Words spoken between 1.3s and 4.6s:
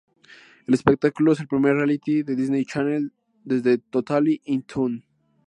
es el primer reality de Disney Channel, desde "Totally